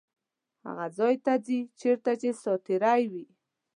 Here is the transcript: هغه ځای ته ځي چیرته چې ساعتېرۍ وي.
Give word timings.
هغه 0.65 0.87
ځای 0.97 1.15
ته 1.25 1.33
ځي 1.45 1.59
چیرته 1.79 2.11
چې 2.21 2.29
ساعتېرۍ 2.43 3.03
وي. 3.11 3.25